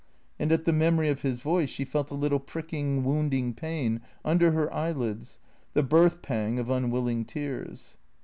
And 0.39 0.51
at 0.51 0.65
the 0.65 0.73
memory 0.73 1.09
of 1.09 1.21
his 1.21 1.41
voice 1.41 1.69
she 1.69 1.85
felt 1.85 2.09
a 2.09 2.15
little 2.15 2.39
pricking, 2.39 3.03
wounding 3.03 3.53
pain 3.53 4.01
under 4.25 4.49
her 4.49 4.73
eyelids, 4.73 5.37
the 5.75 5.83
birth 5.83 6.23
pang 6.23 6.57
of 6.57 6.71
unwilling 6.71 7.23
tears. 7.23 7.99